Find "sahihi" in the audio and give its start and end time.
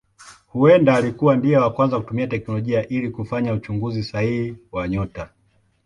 4.03-4.57